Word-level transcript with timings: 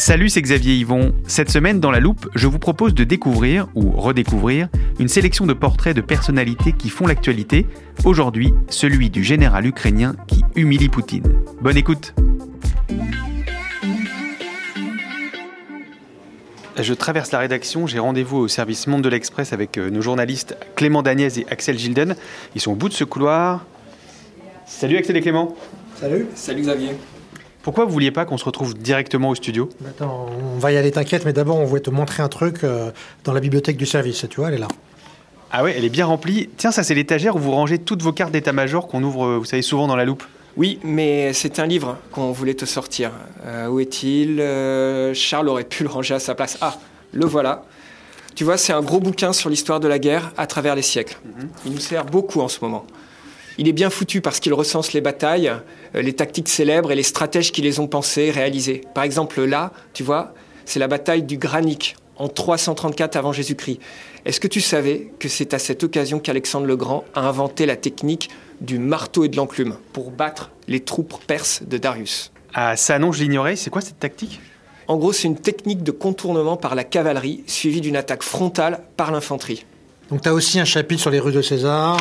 Salut, 0.00 0.30
c'est 0.30 0.40
Xavier 0.40 0.76
Yvon. 0.76 1.12
Cette 1.26 1.50
semaine, 1.50 1.78
dans 1.78 1.90
la 1.90 2.00
loupe, 2.00 2.26
je 2.34 2.46
vous 2.46 2.58
propose 2.58 2.94
de 2.94 3.04
découvrir 3.04 3.68
ou 3.74 3.90
redécouvrir 3.90 4.70
une 4.98 5.08
sélection 5.08 5.44
de 5.44 5.52
portraits 5.52 5.94
de 5.94 6.00
personnalités 6.00 6.72
qui 6.72 6.88
font 6.88 7.06
l'actualité. 7.06 7.66
Aujourd'hui, 8.06 8.54
celui 8.70 9.10
du 9.10 9.22
général 9.22 9.66
ukrainien 9.66 10.16
qui 10.26 10.42
humilie 10.56 10.88
Poutine. 10.88 11.30
Bonne 11.60 11.76
écoute. 11.76 12.14
Je 16.78 16.94
traverse 16.94 17.30
la 17.30 17.40
rédaction, 17.40 17.86
j'ai 17.86 17.98
rendez-vous 17.98 18.38
au 18.38 18.48
service 18.48 18.86
Monde 18.86 19.02
de 19.02 19.10
l'Express 19.10 19.52
avec 19.52 19.76
euh, 19.76 19.90
nos 19.90 20.00
journalistes 20.00 20.56
Clément 20.76 21.02
Dagnès 21.02 21.36
et 21.36 21.46
Axel 21.50 21.78
Gilden. 21.78 22.16
Ils 22.54 22.62
sont 22.62 22.72
au 22.72 22.76
bout 22.76 22.88
de 22.88 22.94
ce 22.94 23.04
couloir. 23.04 23.66
Salut 24.64 24.96
Axel 24.96 25.18
et 25.18 25.20
Clément. 25.20 25.54
Salut. 26.00 26.24
Salut 26.34 26.62
Xavier. 26.62 26.92
Pourquoi 27.62 27.84
vous 27.84 27.92
vouliez 27.92 28.10
pas 28.10 28.24
qu'on 28.24 28.38
se 28.38 28.44
retrouve 28.44 28.74
directement 28.74 29.28
au 29.28 29.34
studio? 29.34 29.68
Attends, 29.86 30.26
on 30.54 30.58
va 30.58 30.72
y 30.72 30.76
aller, 30.76 30.90
t'inquiète, 30.90 31.24
mais 31.26 31.32
d'abord 31.32 31.58
on 31.58 31.64
voulait 31.64 31.82
te 31.82 31.90
montrer 31.90 32.22
un 32.22 32.28
truc 32.28 32.64
euh, 32.64 32.90
dans 33.24 33.32
la 33.32 33.40
bibliothèque 33.40 33.76
du 33.76 33.86
service, 33.86 34.26
tu 34.30 34.36
vois, 34.40 34.48
elle 34.48 34.54
est 34.54 34.58
là. 34.58 34.68
Ah 35.52 35.64
ouais, 35.64 35.74
elle 35.76 35.84
est 35.84 35.90
bien 35.90 36.06
remplie. 36.06 36.48
Tiens, 36.56 36.70
ça 36.70 36.82
c'est 36.82 36.94
l'étagère 36.94 37.36
où 37.36 37.38
vous 37.38 37.50
rangez 37.50 37.78
toutes 37.78 38.02
vos 38.02 38.12
cartes 38.12 38.32
d'état-major 38.32 38.86
qu'on 38.86 39.02
ouvre, 39.02 39.26
euh, 39.26 39.38
vous 39.38 39.44
savez, 39.44 39.62
souvent 39.62 39.86
dans 39.86 39.96
la 39.96 40.04
loupe. 40.04 40.24
Oui, 40.56 40.78
mais 40.82 41.32
c'est 41.32 41.58
un 41.58 41.66
livre 41.66 41.98
qu'on 42.12 42.32
voulait 42.32 42.54
te 42.54 42.64
sortir. 42.64 43.12
Euh, 43.44 43.68
où 43.68 43.78
est-il? 43.80 44.40
Euh, 44.40 45.14
Charles 45.14 45.48
aurait 45.48 45.64
pu 45.64 45.84
le 45.84 45.90
ranger 45.90 46.14
à 46.14 46.18
sa 46.18 46.34
place. 46.34 46.58
Ah, 46.60 46.76
le 47.12 47.26
voilà. 47.26 47.64
Tu 48.34 48.44
vois, 48.44 48.56
c'est 48.56 48.72
un 48.72 48.80
gros 48.80 49.00
bouquin 49.00 49.32
sur 49.32 49.50
l'histoire 49.50 49.80
de 49.80 49.88
la 49.88 49.98
guerre 49.98 50.32
à 50.36 50.46
travers 50.46 50.74
les 50.74 50.82
siècles. 50.82 51.18
Il 51.66 51.72
nous 51.72 51.80
sert 51.80 52.04
beaucoup 52.04 52.40
en 52.40 52.48
ce 52.48 52.58
moment. 52.62 52.84
Il 53.60 53.68
est 53.68 53.74
bien 53.74 53.90
foutu 53.90 54.22
parce 54.22 54.40
qu'il 54.40 54.54
recense 54.54 54.94
les 54.94 55.02
batailles, 55.02 55.52
euh, 55.94 56.00
les 56.00 56.14
tactiques 56.14 56.48
célèbres 56.48 56.92
et 56.92 56.94
les 56.94 57.02
stratèges 57.02 57.52
qui 57.52 57.60
les 57.60 57.78
ont 57.78 57.86
pensées, 57.86 58.30
réalisées. 58.30 58.80
Par 58.94 59.04
exemple, 59.04 59.44
là, 59.44 59.72
tu 59.92 60.02
vois, 60.02 60.32
c'est 60.64 60.78
la 60.78 60.88
bataille 60.88 61.22
du 61.22 61.36
Granic 61.36 61.94
en 62.16 62.28
334 62.28 63.16
avant 63.16 63.34
Jésus-Christ. 63.34 63.78
Est-ce 64.24 64.40
que 64.40 64.48
tu 64.48 64.62
savais 64.62 65.12
que 65.18 65.28
c'est 65.28 65.52
à 65.52 65.58
cette 65.58 65.84
occasion 65.84 66.20
qu'Alexandre 66.20 66.64
le 66.64 66.74
Grand 66.74 67.04
a 67.14 67.20
inventé 67.20 67.66
la 67.66 67.76
technique 67.76 68.30
du 68.62 68.78
marteau 68.78 69.24
et 69.24 69.28
de 69.28 69.36
l'enclume 69.36 69.76
pour 69.92 70.10
battre 70.10 70.50
les 70.66 70.80
troupes 70.80 71.22
perses 71.26 71.62
de 71.62 71.76
Darius? 71.76 72.32
Ah 72.54 72.78
ça 72.78 72.98
non, 72.98 73.12
je 73.12 73.22
l'ignorais. 73.22 73.56
C'est 73.56 73.68
quoi 73.68 73.82
cette 73.82 73.98
tactique? 73.98 74.40
En 74.88 74.96
gros, 74.96 75.12
c'est 75.12 75.28
une 75.28 75.38
technique 75.38 75.82
de 75.82 75.90
contournement 75.90 76.56
par 76.56 76.74
la 76.74 76.84
cavalerie 76.84 77.44
suivie 77.46 77.82
d'une 77.82 77.96
attaque 77.96 78.22
frontale 78.22 78.80
par 78.96 79.12
l'infanterie. 79.12 79.66
Donc 80.08 80.22
t'as 80.22 80.32
aussi 80.32 80.58
un 80.58 80.64
chapitre 80.64 81.02
sur 81.02 81.10
les 81.10 81.20
rues 81.20 81.32
de 81.32 81.42
César, 81.42 81.98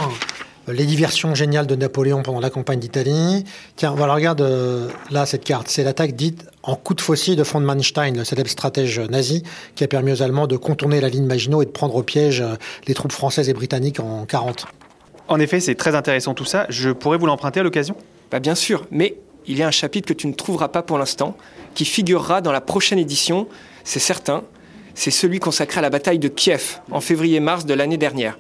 les 0.72 0.86
diversions 0.86 1.36
géniales 1.36 1.68
de 1.68 1.76
Napoléon 1.76 2.24
pendant 2.24 2.40
la 2.40 2.50
campagne 2.50 2.80
d'Italie. 2.80 3.44
Tiens, 3.76 3.94
voilà, 3.96 4.14
regarde 4.14 4.42
euh, 4.42 4.90
là 5.12 5.26
cette 5.26 5.44
carte. 5.44 5.68
C'est 5.70 5.84
l'attaque 5.84 6.16
dite 6.16 6.46
en 6.64 6.76
coup 6.76 6.94
de 6.94 7.02
faucille 7.02 7.36
de 7.36 7.44
von 7.44 7.60
Manstein, 7.60 8.16
le 8.16 8.24
célèbre 8.24 8.50
stratège 8.50 9.00
nazi 9.00 9.44
qui 9.76 9.84
a 9.84 9.88
permis 9.88 10.12
aux 10.12 10.22
Allemands 10.22 10.48
de 10.48 10.58
contourner 10.58 11.02
la 11.02 11.10
ligne 11.10 11.26
Maginot 11.26 11.62
et 11.62 11.66
de 11.66 11.72
prendre 11.72 11.96
au 11.96 12.04
piège 12.04 12.42
euh, 12.42 12.56
les 12.88 12.94
troupes 12.94 13.12
françaises 13.12 13.50
et 13.50 13.54
britanniques 13.54 14.00
en 14.00 14.26
40. 14.26 14.68
En 15.28 15.40
effet, 15.40 15.60
c'est 15.60 15.76
très 15.76 15.96
intéressant 15.96 16.34
tout 16.34 16.46
ça. 16.46 16.66
Je 16.70 16.90
pourrais 16.90 17.18
vous 17.18 17.26
l'emprunter 17.26 17.60
à 17.60 17.64
l'occasion? 17.64 17.96
Bah 18.32 18.40
bien 18.40 18.56
sûr, 18.56 18.86
mais 18.92 19.16
il 19.48 19.58
y 19.58 19.64
a 19.64 19.68
un 19.68 19.72
chapitre 19.72 20.08
que 20.08 20.14
tu 20.14 20.28
ne 20.28 20.34
trouveras 20.34 20.68
pas 20.68 20.82
pour 20.82 20.98
l'instant, 20.98 21.36
qui 21.76 21.86
figurera 21.86 22.42
dans 22.42 22.52
la 22.52 22.62
prochaine 22.62 23.00
édition, 23.00 23.48
c'est 23.84 24.00
certain. 24.00 24.44
C'est 24.96 25.12
celui 25.12 25.40
consacré 25.40 25.80
à 25.80 25.82
la 25.82 25.90
bataille 25.90 26.20
de 26.20 26.28
Kiev 26.28 26.80
en 26.92 27.00
février-mars 27.00 27.66
de 27.66 27.74
l'année 27.74 27.98
dernière. 27.98 28.38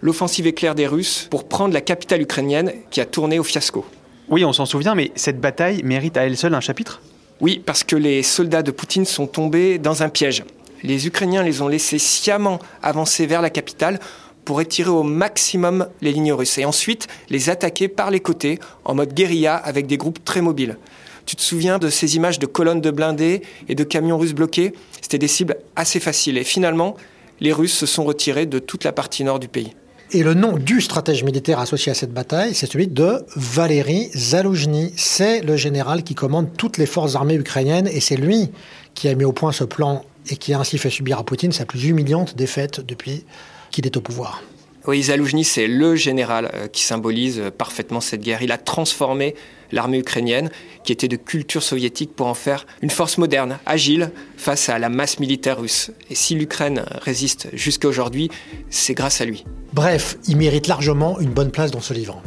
L'offensive 0.00 0.46
éclair 0.46 0.74
des 0.74 0.86
Russes 0.86 1.26
pour 1.30 1.48
prendre 1.48 1.74
la 1.74 1.80
capitale 1.80 2.22
ukrainienne 2.22 2.72
qui 2.90 3.00
a 3.00 3.06
tourné 3.06 3.38
au 3.38 3.42
fiasco. 3.42 3.84
Oui, 4.28 4.44
on 4.44 4.52
s'en 4.52 4.66
souvient, 4.66 4.94
mais 4.94 5.10
cette 5.16 5.40
bataille 5.40 5.82
mérite 5.82 6.16
à 6.16 6.24
elle 6.24 6.36
seule 6.36 6.54
un 6.54 6.60
chapitre? 6.60 7.00
Oui, 7.40 7.62
parce 7.64 7.82
que 7.82 7.96
les 7.96 8.22
soldats 8.22 8.62
de 8.62 8.70
Poutine 8.70 9.04
sont 9.04 9.26
tombés 9.26 9.78
dans 9.78 10.02
un 10.02 10.08
piège. 10.08 10.44
Les 10.82 11.06
Ukrainiens 11.06 11.42
les 11.42 11.62
ont 11.62 11.68
laissés 11.68 11.98
sciemment 11.98 12.60
avancer 12.82 13.26
vers 13.26 13.42
la 13.42 13.50
capitale 13.50 13.98
pour 14.44 14.60
étirer 14.60 14.90
au 14.90 15.02
maximum 15.02 15.88
les 16.00 16.12
lignes 16.12 16.32
russes 16.32 16.58
et 16.58 16.64
ensuite 16.64 17.08
les 17.28 17.50
attaquer 17.50 17.88
par 17.88 18.10
les 18.10 18.20
côtés 18.20 18.60
en 18.84 18.94
mode 18.94 19.14
guérilla 19.14 19.56
avec 19.56 19.86
des 19.86 19.96
groupes 19.96 20.24
très 20.24 20.40
mobiles. 20.40 20.78
Tu 21.26 21.36
te 21.36 21.42
souviens 21.42 21.78
de 21.78 21.90
ces 21.90 22.16
images 22.16 22.38
de 22.38 22.46
colonnes 22.46 22.80
de 22.80 22.90
blindés 22.90 23.42
et 23.68 23.74
de 23.74 23.84
camions 23.84 24.16
russes 24.16 24.32
bloqués? 24.32 24.72
C'était 25.02 25.18
des 25.18 25.28
cibles 25.28 25.56
assez 25.76 26.00
faciles 26.00 26.38
et 26.38 26.44
finalement, 26.44 26.96
les 27.40 27.52
Russes 27.52 27.76
se 27.76 27.86
sont 27.86 28.04
retirés 28.04 28.46
de 28.46 28.58
toute 28.58 28.84
la 28.84 28.92
partie 28.92 29.24
nord 29.24 29.38
du 29.38 29.48
pays. 29.48 29.74
Et 30.10 30.22
le 30.22 30.32
nom 30.32 30.56
du 30.56 30.80
stratège 30.80 31.22
militaire 31.22 31.58
associé 31.58 31.92
à 31.92 31.94
cette 31.94 32.14
bataille, 32.14 32.54
c'est 32.54 32.64
celui 32.64 32.86
de 32.86 33.26
Valéry 33.36 34.08
Zaloujny. 34.16 34.94
C'est 34.96 35.42
le 35.42 35.54
général 35.58 36.02
qui 36.02 36.14
commande 36.14 36.48
toutes 36.56 36.78
les 36.78 36.86
forces 36.86 37.14
armées 37.14 37.34
ukrainiennes 37.34 37.86
et 37.86 38.00
c'est 38.00 38.16
lui 38.16 38.48
qui 38.94 39.08
a 39.08 39.14
mis 39.14 39.24
au 39.24 39.32
point 39.32 39.52
ce 39.52 39.64
plan 39.64 40.02
et 40.30 40.36
qui 40.36 40.54
a 40.54 40.60
ainsi 40.60 40.78
fait 40.78 40.88
subir 40.88 41.18
à 41.18 41.24
Poutine 41.24 41.52
sa 41.52 41.66
plus 41.66 41.84
humiliante 41.84 42.36
défaite 42.36 42.80
depuis 42.80 43.26
qu'il 43.70 43.84
est 43.84 43.98
au 43.98 44.00
pouvoir. 44.00 44.42
Oui, 44.88 45.02
Zaloujny, 45.02 45.44
c'est 45.44 45.66
le 45.66 45.96
général 45.96 46.50
euh, 46.54 46.66
qui 46.66 46.82
symbolise 46.82 47.40
euh, 47.40 47.50
parfaitement 47.50 48.00
cette 48.00 48.22
guerre. 48.22 48.40
Il 48.40 48.50
a 48.52 48.56
transformé 48.56 49.34
l'armée 49.70 49.98
ukrainienne, 49.98 50.48
qui 50.82 50.92
était 50.92 51.08
de 51.08 51.16
culture 51.16 51.62
soviétique, 51.62 52.16
pour 52.16 52.26
en 52.26 52.32
faire 52.32 52.64
une 52.80 52.88
force 52.88 53.18
moderne, 53.18 53.58
agile, 53.66 54.10
face 54.38 54.70
à 54.70 54.78
la 54.78 54.88
masse 54.88 55.20
militaire 55.20 55.60
russe. 55.60 55.90
Et 56.08 56.14
si 56.14 56.34
l'Ukraine 56.36 56.86
résiste 57.02 57.50
jusqu'à 57.52 57.86
aujourd'hui, 57.86 58.30
c'est 58.70 58.94
grâce 58.94 59.20
à 59.20 59.26
lui. 59.26 59.44
Bref, 59.74 60.16
il 60.26 60.38
mérite 60.38 60.68
largement 60.68 61.20
une 61.20 61.32
bonne 61.32 61.50
place 61.50 61.70
dans 61.70 61.82
ce 61.82 61.92
livre. 61.92 62.22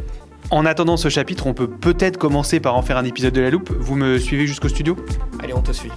En 0.51 0.67
attendant 0.67 0.97
ce 0.97 1.09
chapitre, 1.09 1.47
on 1.47 1.55
peut 1.55 1.67
peut-être 1.67 2.17
commencer 2.17 2.59
par 2.59 2.75
en 2.75 2.83
faire 2.83 2.97
un 2.97 3.05
épisode 3.05 3.33
de 3.33 3.41
la 3.41 3.49
loupe. 3.49 3.71
Vous 3.79 3.95
me 3.95 4.19
suivez 4.19 4.45
jusqu'au 4.45 4.69
studio? 4.69 4.95
Allez, 5.41 5.55
on 5.55 5.63
te 5.63 5.71
suit. 5.71 5.89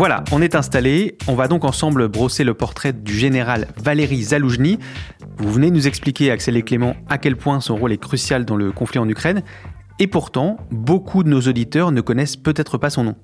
Voilà, 0.00 0.24
on 0.32 0.40
est 0.40 0.54
installé. 0.54 1.18
On 1.28 1.34
va 1.34 1.46
donc 1.46 1.62
ensemble 1.62 2.08
brosser 2.08 2.42
le 2.42 2.54
portrait 2.54 2.94
du 2.94 3.12
général 3.12 3.68
Valéry 3.76 4.22
Zaloujny. 4.22 4.78
Vous 5.36 5.52
venez 5.52 5.70
nous 5.70 5.86
expliquer, 5.86 6.30
Axel 6.30 6.56
et 6.56 6.62
Clément, 6.62 6.96
à 7.10 7.18
quel 7.18 7.36
point 7.36 7.60
son 7.60 7.76
rôle 7.76 7.92
est 7.92 7.98
crucial 7.98 8.46
dans 8.46 8.56
le 8.56 8.72
conflit 8.72 8.98
en 8.98 9.06
Ukraine. 9.06 9.42
Et 9.98 10.06
pourtant, 10.06 10.56
beaucoup 10.70 11.22
de 11.22 11.28
nos 11.28 11.42
auditeurs 11.42 11.92
ne 11.92 12.00
connaissent 12.00 12.38
peut-être 12.38 12.78
pas 12.78 12.88
son 12.88 13.04
nom. 13.04 13.16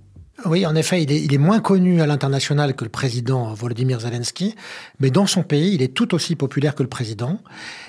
Oui, 0.44 0.66
en 0.66 0.74
effet, 0.76 1.02
il 1.02 1.10
est, 1.10 1.22
il 1.22 1.32
est 1.32 1.38
moins 1.38 1.60
connu 1.60 2.02
à 2.02 2.06
l'international 2.06 2.74
que 2.74 2.84
le 2.84 2.91
président 2.91 3.54
Volodymyr 3.54 4.00
Zelensky, 4.00 4.54
mais 5.00 5.10
dans 5.10 5.26
son 5.26 5.42
pays, 5.42 5.74
il 5.74 5.80
est 5.80 5.94
tout 5.94 6.14
aussi 6.14 6.36
populaire 6.36 6.74
que 6.74 6.82
le 6.82 6.91
président. 6.91 7.38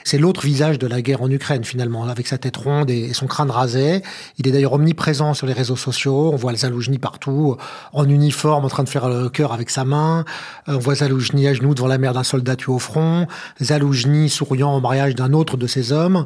C'est 0.06 0.18
l'autre 0.18 0.46
visage 0.46 0.80
de 0.80 0.88
la 0.88 1.02
guerre 1.02 1.22
en 1.22 1.30
Ukraine, 1.30 1.66
finalement, 1.66 2.08
avec 2.08 2.26
sa 2.26 2.38
tête 2.38 2.56
ronde 2.56 2.90
et 2.90 3.12
son 3.12 3.28
crâne 3.28 3.52
rasé. 3.52 4.02
Il 4.38 4.48
est 4.48 4.52
d'ailleurs 4.52 4.72
omniprésent 4.72 5.34
sur 5.34 5.46
les 5.46 5.52
réseaux 5.52 5.76
sociaux. 5.76 6.32
On 6.32 6.38
voit 6.38 6.56
Zaloujny 6.56 7.00
partout, 7.00 7.58
en 7.92 8.08
uniforme, 8.08 8.64
en 8.64 8.70
train 8.70 8.86
de 8.86 8.90
faire 8.90 9.10
le 9.10 9.28
cœur 9.28 9.52
avec 9.52 9.70
sa 9.70 9.84
main. 9.84 10.24
On 10.68 10.78
voit 10.78 10.96
Zaloujny 10.96 11.50
à 11.50 11.54
genoux 11.54 11.76
devant 11.76 11.88
la 11.88 11.98
mère 11.98 12.14
d'un 12.14 12.24
soldat 12.24 12.56
tué 12.56 12.72
au 12.72 12.80
front. 12.80 13.28
Zaloujny 13.62 14.30
souriant 14.30 14.74
au 14.74 14.80
mariage 14.80 15.16
d'un 15.16 15.34
autre 15.34 15.58
de 15.58 15.68
ses 15.68 15.92
hommes. 15.92 16.26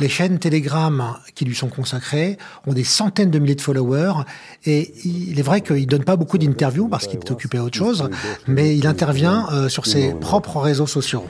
Les 0.00 0.10
chaînes 0.10 0.38
Telegram 0.38 1.16
qui 1.34 1.46
lui 1.46 1.54
sont 1.54 1.68
consacrées 1.68 2.36
ont 2.66 2.74
des 2.74 2.84
centaines 2.84 3.30
de 3.30 3.38
milliers 3.38 3.54
de 3.54 3.62
followers. 3.62 4.24
Et 4.66 4.92
il 5.06 5.38
est 5.38 5.42
vrai 5.42 5.61
qu'il 5.62 5.86
donne 5.86 6.04
pas 6.04 6.16
beaucoup 6.16 6.38
d'interviews 6.38 6.88
parce 6.88 7.06
qu'il 7.06 7.18
est 7.18 7.30
occupé 7.30 7.58
à 7.58 7.64
autre 7.64 7.78
chose, 7.78 8.08
mais 8.46 8.76
il 8.76 8.86
intervient 8.86 9.46
euh, 9.52 9.68
sur 9.68 9.86
ses 9.86 10.14
propres 10.14 10.58
réseaux 10.58 10.86
sociaux. 10.86 11.24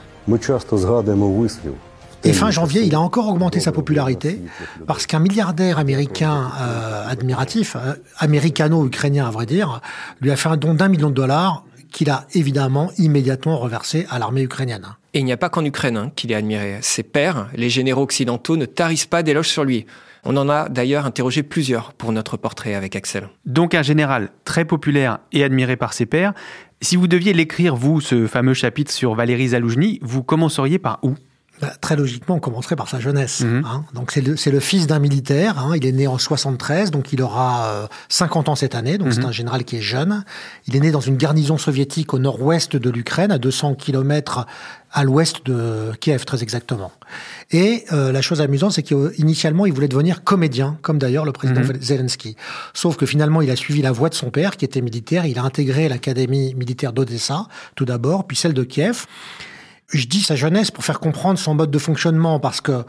Et 2.25 2.31
fin 2.31 2.51
janvier, 2.51 2.83
il 2.83 2.95
a 2.95 3.01
encore 3.01 3.27
augmenté 3.27 3.59
sa 3.59 3.71
popularité 3.71 4.41
parce 4.87 5.05
qu'un 5.05 5.19
milliardaire 5.19 5.77
américain 5.77 6.51
euh, 6.61 7.05
admiratif, 7.07 7.75
euh, 7.75 7.95
américano-ukrainien 8.17 9.27
à 9.27 9.31
vrai 9.31 9.45
dire, 9.45 9.81
lui 10.21 10.31
a 10.31 10.37
fait 10.37 10.49
un 10.49 10.57
don 10.57 10.73
d'un 10.73 10.87
million 10.87 11.09
de 11.09 11.15
dollars 11.15 11.65
qu'il 11.91 12.09
a 12.09 12.25
évidemment 12.33 12.91
immédiatement 12.97 13.57
reversé 13.57 14.07
à 14.09 14.19
l'armée 14.19 14.41
ukrainienne. 14.41 14.87
Et 15.13 15.19
il 15.19 15.25
n'y 15.25 15.33
a 15.33 15.37
pas 15.37 15.49
qu'en 15.49 15.63
Ukraine 15.63 15.97
hein, 15.97 16.11
qu'il 16.15 16.31
est 16.31 16.35
admiré. 16.35 16.79
Ses 16.81 17.03
pairs, 17.03 17.49
les 17.55 17.69
généraux 17.69 18.03
occidentaux, 18.03 18.57
ne 18.57 18.65
tarissent 18.65 19.05
pas 19.05 19.21
d'éloges 19.21 19.49
sur 19.49 19.63
lui. 19.63 19.85
On 20.25 20.37
en 20.37 20.47
a 20.49 20.69
d'ailleurs 20.69 21.05
interrogé 21.05 21.43
plusieurs 21.43 21.93
pour 21.93 22.11
notre 22.11 22.37
portrait 22.37 22.75
avec 22.75 22.95
Axel. 22.95 23.29
Donc 23.45 23.75
un 23.75 23.81
général 23.81 24.29
très 24.45 24.63
populaire 24.63 25.19
et 25.31 25.43
admiré 25.43 25.75
par 25.75 25.93
ses 25.93 26.05
pairs. 26.05 26.33
Si 26.81 26.95
vous 26.95 27.07
deviez 27.07 27.33
l'écrire, 27.33 27.75
vous, 27.75 27.99
ce 28.01 28.27
fameux 28.27 28.53
chapitre 28.53 28.91
sur 28.91 29.15
Valéry 29.15 29.49
Zaloujny, 29.49 29.99
vous 30.01 30.23
commenceriez 30.23 30.79
par 30.79 30.99
où? 31.03 31.15
Bah, 31.63 31.73
très 31.79 31.95
logiquement, 31.95 32.35
on 32.35 32.39
commencerait 32.39 32.75
par 32.75 32.89
sa 32.89 32.99
jeunesse. 32.99 33.39
Mhm. 33.39 33.63
hein. 33.65 33.85
Donc 33.93 34.11
c'est 34.11 34.21
le, 34.21 34.59
fils 34.59 34.85
d'un 34.85 34.99
militaire. 34.99 35.59
hein. 35.59 35.71
Il 35.77 35.85
est 35.85 35.93
né 35.93 36.07
en 36.07 36.17
73, 36.17 36.91
donc 36.91 37.13
il 37.13 37.21
aura 37.21 37.67
euh, 37.67 37.87
50 38.09 38.49
ans 38.49 38.55
cette 38.55 38.75
année. 38.75 38.97
Donc 38.97 39.13
c'est 39.13 39.23
un 39.23 39.31
général 39.31 39.63
qui 39.63 39.77
est 39.77 39.81
jeune. 39.81 40.25
Il 40.67 40.75
est 40.75 40.81
né 40.81 40.91
dans 40.91 40.99
une 40.99 41.15
garnison 41.15 41.57
soviétique 41.57 42.13
au 42.13 42.19
nord-ouest 42.19 42.75
de 42.75 42.89
l'Ukraine, 42.89 43.31
à 43.31 43.37
200 43.37 43.75
kilomètres 43.75 44.45
à 44.91 45.03
l'ouest 45.03 45.45
de 45.45 45.91
Kiev, 46.01 46.25
très 46.25 46.43
exactement. 46.43 46.91
Et 47.51 47.85
euh, 47.93 48.11
la 48.11 48.21
chose 48.21 48.41
amusante, 48.41 48.73
c'est 48.73 48.83
qu'initialement, 48.83 49.65
il 49.65 49.73
voulait 49.73 49.87
devenir 49.87 50.23
comédien, 50.23 50.77
comme 50.83 50.99
d'ailleurs 50.99 51.25
le 51.25 51.31
président 51.31 51.61
Zelensky. 51.81 52.35
Sauf 52.73 52.95
que 52.97 53.05
finalement, 53.05 53.41
il 53.41 53.49
a 53.49 53.55
suivi 53.55 53.81
la 53.81 53.91
voie 53.91 54.09
de 54.09 54.13
son 54.15 54.29
père, 54.29 54.55
qui 54.55 54.65
était 54.65 54.81
militaire. 54.81 55.25
Il 55.25 55.39
a 55.39 55.43
intégré 55.43 55.89
l'académie 55.89 56.53
militaire 56.55 56.93
d'Odessa, 56.93 57.47
tout 57.75 57.85
d'abord, 57.85 58.27
puis 58.27 58.37
celle 58.37 58.53
de 58.53 58.63
Kiev. 58.63 59.07
Je 59.93 60.07
dis 60.07 60.23
sa 60.23 60.35
jeunesse 60.35 60.71
pour 60.71 60.83
faire 60.83 60.99
comprendre 60.99 61.37
son 61.37 61.53
mode 61.53 61.69
de 61.71 61.77
fonctionnement, 61.79 62.39
parce 62.39 62.61
que 62.61 62.83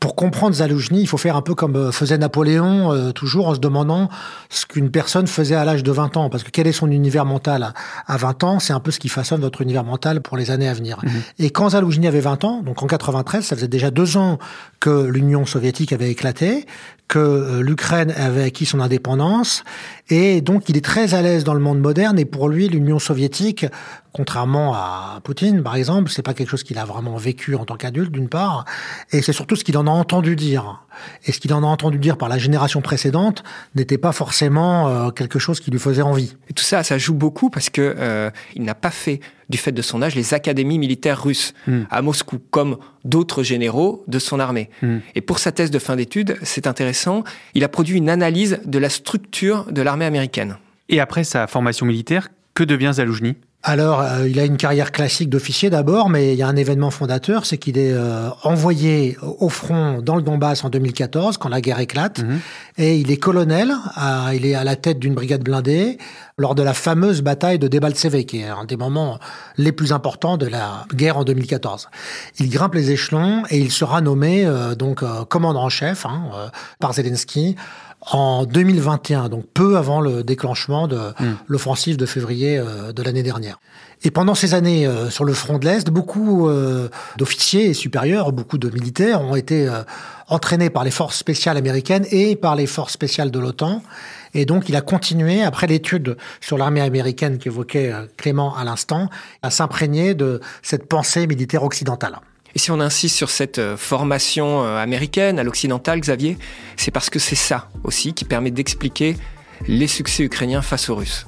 pour 0.00 0.16
comprendre 0.16 0.54
Zaloujny, 0.54 1.00
il 1.02 1.06
faut 1.06 1.16
faire 1.18 1.36
un 1.36 1.42
peu 1.42 1.54
comme 1.54 1.76
euh, 1.76 1.92
faisait 1.92 2.18
Napoléon, 2.18 2.92
euh, 2.92 3.12
toujours 3.12 3.48
en 3.48 3.54
se 3.54 3.60
demandant 3.60 4.08
ce 4.50 4.66
qu'une 4.66 4.90
personne 4.90 5.26
faisait 5.26 5.54
à 5.54 5.64
l'âge 5.64 5.82
de 5.82 5.92
20 5.92 6.16
ans. 6.16 6.28
Parce 6.30 6.42
que 6.42 6.50
quel 6.50 6.66
est 6.66 6.72
son 6.72 6.90
univers 6.90 7.24
mental 7.24 7.62
à- 7.62 7.72
à 8.06 8.16
20 8.16 8.44
ans 8.44 8.58
C'est 8.60 8.72
un 8.72 8.80
peu 8.80 8.90
ce 8.90 8.98
qui 8.98 9.08
façonne 9.08 9.40
notre 9.40 9.62
univers 9.62 9.84
mental 9.84 10.20
pour 10.20 10.36
les 10.36 10.50
années 10.50 10.68
à 10.68 10.74
venir. 10.74 10.98
Et 11.38 11.50
quand 11.50 11.70
Zaloujny 11.70 12.06
avait 12.06 12.20
20 12.20 12.44
ans, 12.44 12.62
donc 12.62 12.82
en 12.82 12.86
93, 12.86 13.44
ça 13.44 13.56
faisait 13.56 13.68
déjà 13.68 13.90
deux 13.90 14.16
ans 14.16 14.38
que 14.80 15.04
l'Union 15.06 15.46
soviétique 15.46 15.92
avait 15.92 16.10
éclaté, 16.10 16.66
que 17.08 17.18
euh, 17.18 17.60
l'Ukraine 17.62 18.12
avait 18.16 18.42
acquis 18.44 18.66
son 18.66 18.80
indépendance, 18.80 19.62
et 20.10 20.40
donc 20.40 20.68
il 20.68 20.76
est 20.76 20.84
très 20.84 21.14
à 21.14 21.22
l'aise 21.22 21.44
dans 21.44 21.54
le 21.54 21.60
monde 21.60 21.78
moderne, 21.78 22.18
et 22.18 22.24
pour 22.24 22.48
lui, 22.48 22.68
l'Union 22.68 22.98
soviétique, 22.98 23.66
contrairement 24.12 24.74
à 24.74 25.20
Poutine, 25.22 25.62
par 25.62 25.76
exemple, 25.76 26.10
c'est 26.10 26.22
pas 26.22 26.34
quelque 26.34 26.48
chose 26.48 26.62
qu'il 26.62 26.78
a 26.78 26.84
vraiment 26.84 27.16
vécu 27.16 27.54
en 27.56 27.64
tant 27.64 27.76
qu'adulte, 27.76 28.10
d'une 28.10 28.28
part, 28.28 28.64
et 29.12 29.20
c'est 29.22 29.32
surtout 29.32 29.56
ce 29.56 29.64
qu'il 29.64 29.76
en 29.76 29.83
a 29.86 29.90
entendu 29.90 30.36
dire. 30.36 30.80
Et 31.26 31.32
ce 31.32 31.40
qu'il 31.40 31.52
en 31.52 31.62
a 31.62 31.66
entendu 31.66 31.98
dire 31.98 32.16
par 32.16 32.28
la 32.28 32.38
génération 32.38 32.80
précédente 32.80 33.42
n'était 33.74 33.98
pas 33.98 34.12
forcément 34.12 34.88
euh, 34.88 35.10
quelque 35.10 35.38
chose 35.38 35.60
qui 35.60 35.70
lui 35.70 35.78
faisait 35.78 36.02
envie. 36.02 36.36
Et 36.48 36.52
tout 36.52 36.62
ça, 36.62 36.82
ça 36.82 36.98
joue 36.98 37.14
beaucoup 37.14 37.50
parce 37.50 37.70
que 37.70 37.94
euh, 37.98 38.30
il 38.54 38.62
n'a 38.62 38.74
pas 38.74 38.90
fait, 38.90 39.20
du 39.48 39.58
fait 39.58 39.72
de 39.72 39.82
son 39.82 40.02
âge, 40.02 40.14
les 40.14 40.34
académies 40.34 40.78
militaires 40.78 41.22
russes 41.22 41.54
à 41.90 42.02
Moscou, 42.02 42.38
comme 42.50 42.78
d'autres 43.04 43.42
généraux 43.42 44.04
de 44.08 44.18
son 44.18 44.40
armée. 44.40 44.70
Et 45.14 45.20
pour 45.20 45.38
sa 45.38 45.52
thèse 45.52 45.70
de 45.70 45.78
fin 45.78 45.96
d'études, 45.96 46.36
c'est 46.42 46.66
intéressant, 46.66 47.24
il 47.54 47.64
a 47.64 47.68
produit 47.68 47.98
une 47.98 48.08
analyse 48.08 48.60
de 48.64 48.78
la 48.78 48.88
structure 48.88 49.66
de 49.70 49.82
l'armée 49.82 50.04
américaine. 50.04 50.56
Et 50.88 51.00
après 51.00 51.24
sa 51.24 51.46
formation 51.46 51.86
militaire, 51.86 52.28
que 52.54 52.64
devient 52.64 52.92
Zaloujny 52.94 53.36
Alors, 53.66 54.02
euh, 54.02 54.28
il 54.28 54.38
a 54.38 54.44
une 54.44 54.58
carrière 54.58 54.92
classique 54.92 55.30
d'officier 55.30 55.70
d'abord, 55.70 56.10
mais 56.10 56.34
il 56.34 56.38
y 56.38 56.42
a 56.42 56.46
un 56.48 56.54
événement 56.56 56.90
fondateur, 56.90 57.46
c'est 57.46 57.56
qu'il 57.56 57.78
est 57.78 57.94
euh, 57.94 58.28
envoyé 58.42 59.16
au 59.22 59.48
front 59.48 60.02
dans 60.02 60.16
le 60.16 60.22
Donbass 60.22 60.64
en 60.64 60.68
2014, 60.68 61.38
quand 61.38 61.48
la 61.48 61.62
guerre 61.62 61.80
éclate, 61.80 62.20
et 62.76 62.98
il 62.98 63.10
est 63.10 63.16
colonel, 63.16 63.72
à- 63.96 64.34
il 64.34 64.44
est 64.44 64.54
à 64.54 64.64
la 64.64 64.76
tête 64.76 64.98
d'une 64.98 65.14
brigade 65.14 65.42
blindée, 65.42 65.96
lors 66.36 66.54
de 66.54 66.62
la 66.62 66.74
fameuse 66.74 67.22
bataille 67.22 67.58
de 67.58 67.66
Debaltseve, 67.66 68.24
qui 68.26 68.40
est 68.40 68.48
un 68.48 68.66
des 68.66 68.76
moments 68.76 69.18
les 69.56 69.72
plus 69.72 69.92
importants 69.92 70.36
de 70.36 70.46
la 70.46 70.84
guerre 70.92 71.16
en 71.16 71.24
2014. 71.24 71.88
Il 72.40 72.50
grimpe 72.50 72.74
les 72.74 72.90
échelons 72.90 73.44
et 73.48 73.58
il 73.58 73.70
sera 73.72 74.02
nommé 74.02 74.44
euh, 74.44 74.74
donc 74.74 75.02
euh, 75.02 75.24
commandant 75.24 75.62
en 75.62 75.68
chef 75.70 76.04
hein, 76.04 76.24
euh, 76.34 76.48
par 76.80 76.92
Zelensky 76.92 77.56
en 78.10 78.44
2021, 78.44 79.28
donc 79.28 79.44
peu 79.54 79.76
avant 79.76 80.00
le 80.00 80.22
déclenchement 80.22 80.88
de 80.88 80.98
l'offensive 81.48 81.96
de 81.96 82.06
février 82.06 82.58
euh, 82.58 82.92
de 82.92 83.02
l'année 83.02 83.22
dernière. 83.22 83.60
Et 84.02 84.10
pendant 84.10 84.34
ces 84.34 84.52
années 84.52 84.86
euh, 84.86 85.08
sur 85.08 85.24
le 85.24 85.32
front 85.32 85.58
de 85.58 85.64
l'Est, 85.64 85.88
beaucoup 85.88 86.48
euh, 86.48 86.88
d'officiers 87.16 87.66
et 87.66 87.74
supérieurs, 87.74 88.32
beaucoup 88.32 88.58
de 88.58 88.68
militaires 88.68 89.22
ont 89.22 89.36
été 89.36 89.68
entraînés 90.28 90.70
par 90.70 90.84
les 90.84 90.90
forces 90.90 91.16
spéciales 91.16 91.56
américaines 91.56 92.06
et 92.10 92.36
par 92.36 92.56
les 92.56 92.66
forces 92.66 92.92
spéciales 92.92 93.30
de 93.30 93.38
l'OTAN. 93.38 93.82
Et 94.34 94.44
donc, 94.44 94.68
il 94.68 94.76
a 94.76 94.80
continué, 94.80 95.42
après 95.42 95.66
l'étude 95.66 96.16
sur 96.40 96.58
l'armée 96.58 96.80
américaine 96.80 97.38
qu'évoquait 97.38 97.92
Clément 98.16 98.56
à 98.56 98.64
l'instant, 98.64 99.08
à 99.42 99.50
s'imprégner 99.50 100.14
de 100.14 100.40
cette 100.62 100.88
pensée 100.88 101.26
militaire 101.26 101.62
occidentale. 101.62 102.18
Et 102.54 102.58
si 102.58 102.70
on 102.70 102.80
insiste 102.80 103.16
sur 103.16 103.30
cette 103.30 103.58
euh, 103.58 103.76
formation 103.76 104.64
euh, 104.64 104.76
américaine 104.76 105.38
à 105.38 105.42
l'occidental, 105.42 106.00
Xavier, 106.00 106.38
c'est 106.76 106.90
parce 106.90 107.10
que 107.10 107.18
c'est 107.18 107.34
ça 107.34 107.68
aussi 107.82 108.14
qui 108.14 108.24
permet 108.24 108.50
d'expliquer 108.50 109.16
les 109.66 109.88
succès 109.88 110.22
ukrainiens 110.22 110.62
face 110.62 110.88
aux 110.88 110.96
Russes. 110.96 111.26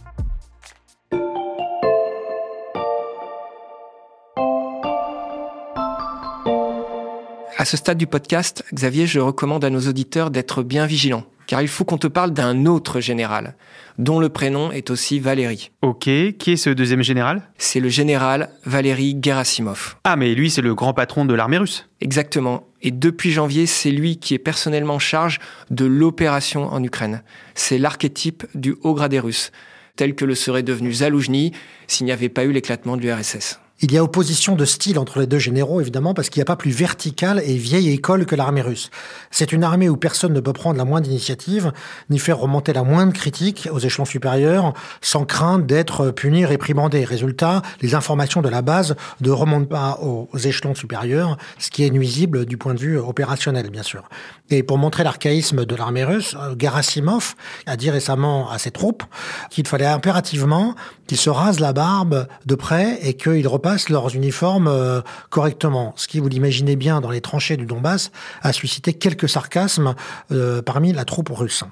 Ce 7.66 7.76
stade 7.76 7.98
du 7.98 8.06
podcast, 8.06 8.64
Xavier, 8.72 9.06
je 9.06 9.18
recommande 9.18 9.64
à 9.64 9.70
nos 9.70 9.80
auditeurs 9.80 10.30
d'être 10.30 10.62
bien 10.62 10.86
vigilants, 10.86 11.24
car 11.48 11.62
il 11.62 11.68
faut 11.68 11.84
qu'on 11.84 11.98
te 11.98 12.06
parle 12.06 12.30
d'un 12.30 12.64
autre 12.64 13.00
général, 13.00 13.56
dont 13.98 14.20
le 14.20 14.28
prénom 14.28 14.70
est 14.70 14.88
aussi 14.88 15.18
Valéry. 15.18 15.72
Ok, 15.82 16.04
qui 16.38 16.52
est 16.52 16.56
ce 16.56 16.70
deuxième 16.70 17.02
général? 17.02 17.42
C'est 17.58 17.80
le 17.80 17.88
général 17.88 18.50
Valéry 18.64 19.18
Gerasimov. 19.20 19.96
Ah, 20.04 20.14
mais 20.14 20.34
lui, 20.34 20.48
c'est 20.48 20.62
le 20.62 20.76
grand 20.76 20.94
patron 20.94 21.24
de 21.24 21.34
l'armée 21.34 21.58
russe. 21.58 21.88
Exactement. 22.00 22.68
Et 22.82 22.92
depuis 22.92 23.32
janvier, 23.32 23.66
c'est 23.66 23.90
lui 23.90 24.18
qui 24.18 24.34
est 24.34 24.38
personnellement 24.38 24.94
en 24.94 25.00
charge 25.00 25.40
de 25.70 25.84
l'opération 25.84 26.72
en 26.72 26.82
Ukraine. 26.84 27.22
C'est 27.56 27.78
l'archétype 27.78 28.46
du 28.54 28.76
haut 28.82 28.94
gradé 28.94 29.18
russe, 29.18 29.50
tel 29.96 30.14
que 30.14 30.24
le 30.24 30.36
serait 30.36 30.62
devenu 30.62 30.92
Zaloujny 30.92 31.50
s'il 31.88 32.06
n'y 32.06 32.12
avait 32.12 32.28
pas 32.28 32.44
eu 32.44 32.52
l'éclatement 32.52 32.96
de 32.96 33.02
l'URSS. 33.02 33.58
Il 33.82 33.92
y 33.92 33.98
a 33.98 34.02
opposition 34.02 34.56
de 34.56 34.64
style 34.64 34.98
entre 34.98 35.20
les 35.20 35.26
deux 35.26 35.38
généraux, 35.38 35.82
évidemment, 35.82 36.14
parce 36.14 36.30
qu'il 36.30 36.40
n'y 36.40 36.44
a 36.44 36.46
pas 36.46 36.56
plus 36.56 36.70
verticale 36.70 37.42
et 37.44 37.56
vieille 37.56 37.90
école 37.90 38.24
que 38.24 38.34
l'armée 38.34 38.62
russe. 38.62 38.90
C'est 39.30 39.52
une 39.52 39.62
armée 39.62 39.90
où 39.90 39.98
personne 39.98 40.32
ne 40.32 40.40
peut 40.40 40.54
prendre 40.54 40.78
la 40.78 40.86
moindre 40.86 41.08
initiative, 41.08 41.72
ni 42.08 42.18
faire 42.18 42.38
remonter 42.38 42.72
la 42.72 42.84
moindre 42.84 43.12
critique 43.12 43.68
aux 43.70 43.78
échelons 43.78 44.06
supérieurs, 44.06 44.72
sans 45.02 45.26
crainte 45.26 45.66
d'être 45.66 46.10
puni, 46.10 46.46
réprimandé. 46.46 47.04
Résultat, 47.04 47.60
les 47.82 47.94
informations 47.94 48.40
de 48.40 48.48
la 48.48 48.62
base 48.62 48.96
ne 49.20 49.30
remontent 49.30 49.68
pas 49.68 49.98
aux 50.00 50.28
échelons 50.38 50.74
supérieurs, 50.74 51.36
ce 51.58 51.70
qui 51.70 51.84
est 51.84 51.90
nuisible 51.90 52.46
du 52.46 52.56
point 52.56 52.72
de 52.72 52.80
vue 52.80 52.98
opérationnel, 52.98 53.68
bien 53.68 53.82
sûr. 53.82 54.08
Et 54.48 54.62
pour 54.62 54.78
montrer 54.78 55.04
l'archaïsme 55.04 55.66
de 55.66 55.74
l'armée 55.74 56.04
russe, 56.04 56.34
Gerasimov 56.58 57.34
a 57.66 57.76
dit 57.76 57.90
récemment 57.90 58.48
à 58.50 58.56
ses 58.56 58.70
troupes 58.70 59.02
qu'il 59.50 59.66
fallait 59.66 59.84
impérativement 59.84 60.74
qu'ils 61.06 61.18
se 61.18 61.30
rasent 61.30 61.60
la 61.60 61.72
barbe 61.72 62.26
de 62.46 62.54
près 62.54 62.98
et 63.02 63.14
qu'ils 63.14 63.46
leurs 63.88 64.14
uniformes 64.14 64.68
euh, 64.68 65.00
correctement. 65.30 65.92
Ce 65.96 66.06
qui, 66.08 66.20
vous 66.20 66.28
l'imaginez 66.28 66.76
bien, 66.76 67.00
dans 67.00 67.10
les 67.10 67.20
tranchées 67.20 67.56
du 67.56 67.66
Donbass, 67.66 68.10
a 68.42 68.52
suscité 68.52 68.94
quelques 68.94 69.28
sarcasmes 69.28 69.94
euh, 70.30 70.62
parmi 70.62 70.92
la 70.92 71.04
troupe 71.04 71.30
russe. 71.30 71.64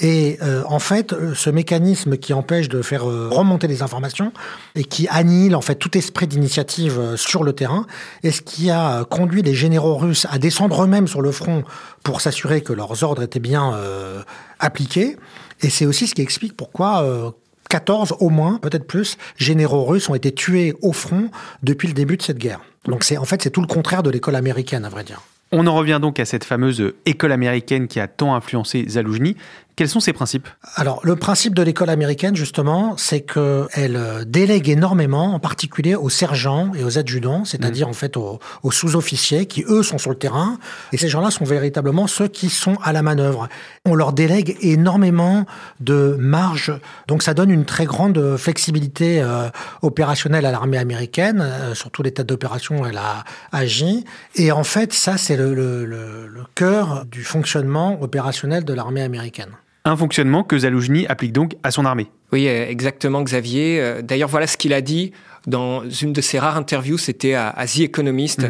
Et 0.00 0.38
euh, 0.42 0.62
en 0.66 0.78
fait, 0.78 1.14
ce 1.34 1.50
mécanisme 1.50 2.16
qui 2.16 2.32
empêche 2.32 2.68
de 2.68 2.82
faire 2.82 3.04
remonter 3.04 3.66
les 3.66 3.82
informations 3.82 4.32
et 4.74 4.84
qui 4.84 5.06
annihile 5.08 5.54
en 5.54 5.60
fait 5.60 5.74
tout 5.74 5.96
esprit 5.96 6.26
d'initiative 6.26 7.16
sur 7.16 7.44
le 7.44 7.52
terrain 7.52 7.86
est 8.22 8.30
ce 8.30 8.42
qui 8.42 8.70
a 8.70 9.04
conduit 9.04 9.42
les 9.42 9.54
généraux 9.54 9.96
russes 9.96 10.26
à 10.30 10.38
descendre 10.38 10.82
eux-mêmes 10.82 11.08
sur 11.08 11.20
le 11.20 11.30
front 11.30 11.62
pour 12.02 12.20
s'assurer 12.20 12.62
que 12.62 12.72
leurs 12.72 13.04
ordres 13.04 13.22
étaient 13.22 13.38
bien 13.38 13.78
appliqués. 14.58 15.16
Et 15.60 15.68
c'est 15.68 15.86
aussi 15.86 16.06
ce 16.06 16.14
qui 16.14 16.22
explique 16.22 16.56
pourquoi 16.56 17.34
14 17.72 18.16
au 18.20 18.28
moins, 18.28 18.58
peut-être 18.58 18.86
plus, 18.86 19.16
généraux 19.38 19.84
russes 19.84 20.10
ont 20.10 20.14
été 20.14 20.30
tués 20.30 20.74
au 20.82 20.92
front 20.92 21.30
depuis 21.62 21.88
le 21.88 21.94
début 21.94 22.18
de 22.18 22.22
cette 22.22 22.36
guerre. 22.36 22.60
Donc 22.84 23.02
c'est 23.02 23.16
en 23.16 23.24
fait 23.24 23.40
c'est 23.40 23.48
tout 23.48 23.62
le 23.62 23.66
contraire 23.66 24.02
de 24.02 24.10
l'école 24.10 24.36
américaine 24.36 24.84
à 24.84 24.90
vrai 24.90 25.04
dire. 25.04 25.22
On 25.52 25.66
en 25.66 25.74
revient 25.74 25.98
donc 26.00 26.20
à 26.20 26.26
cette 26.26 26.44
fameuse 26.44 26.92
école 27.06 27.32
américaine 27.32 27.88
qui 27.88 27.98
a 27.98 28.08
tant 28.08 28.34
influencé 28.34 28.84
Zaloujny. 28.86 29.36
Quels 29.82 29.88
sont 29.88 29.98
ses 29.98 30.12
principes? 30.12 30.48
Alors, 30.76 31.00
le 31.02 31.16
principe 31.16 31.56
de 31.56 31.62
l'école 31.62 31.90
américaine, 31.90 32.36
justement, 32.36 32.96
c'est 32.96 33.20
qu'elle 33.22 33.96
euh, 33.96 34.22
délègue 34.24 34.68
énormément, 34.68 35.34
en 35.34 35.40
particulier 35.40 35.96
aux 35.96 36.08
sergents 36.08 36.70
et 36.78 36.84
aux 36.84 36.98
adjudants, 36.98 37.44
c'est-à-dire 37.44 37.88
en 37.88 37.92
fait 37.92 38.16
aux, 38.16 38.38
aux 38.62 38.70
sous-officiers 38.70 39.46
qui, 39.46 39.64
eux, 39.68 39.82
sont 39.82 39.98
sur 39.98 40.10
le 40.10 40.16
terrain. 40.16 40.60
Et 40.92 40.98
ces 40.98 41.08
gens-là 41.08 41.32
sont 41.32 41.44
véritablement 41.44 42.06
ceux 42.06 42.28
qui 42.28 42.48
sont 42.48 42.76
à 42.84 42.92
la 42.92 43.02
manœuvre. 43.02 43.48
On 43.84 43.96
leur 43.96 44.12
délègue 44.12 44.56
énormément 44.60 45.46
de 45.80 46.16
marge. 46.16 46.72
Donc, 47.08 47.24
ça 47.24 47.34
donne 47.34 47.50
une 47.50 47.64
très 47.64 47.84
grande 47.84 48.36
flexibilité 48.36 49.20
euh, 49.20 49.48
opérationnelle 49.82 50.46
à 50.46 50.52
l'armée 50.52 50.78
américaine, 50.78 51.40
euh, 51.40 51.74
sur 51.74 51.90
tous 51.90 52.04
les 52.04 52.12
tas 52.12 52.22
d'opérations 52.22 52.86
elle 52.86 52.98
a 52.98 53.24
agi. 53.50 54.04
Et 54.36 54.52
en 54.52 54.62
fait, 54.62 54.92
ça, 54.92 55.16
c'est 55.16 55.36
le, 55.36 55.54
le, 55.54 55.84
le, 55.84 56.28
le 56.28 56.42
cœur 56.54 57.04
du 57.04 57.24
fonctionnement 57.24 58.00
opérationnel 58.00 58.64
de 58.64 58.74
l'armée 58.74 59.02
américaine. 59.02 59.50
Un 59.84 59.96
fonctionnement 59.96 60.44
que 60.44 60.56
Zaloujny 60.58 61.06
applique 61.08 61.32
donc 61.32 61.56
à 61.62 61.70
son 61.70 61.84
armée. 61.84 62.06
Oui, 62.32 62.46
euh, 62.48 62.68
exactement, 62.68 63.22
Xavier. 63.22 63.80
Euh, 63.80 64.02
D'ailleurs, 64.02 64.28
voilà 64.28 64.46
ce 64.46 64.56
qu'il 64.56 64.72
a 64.72 64.80
dit 64.80 65.12
dans 65.46 65.88
une 65.90 66.12
de 66.12 66.20
ses 66.20 66.38
rares 66.38 66.56
interviews, 66.56 66.98
c'était 66.98 67.34
à, 67.34 67.48
à 67.50 67.66
The 67.66 67.80
Economist. 67.80 68.46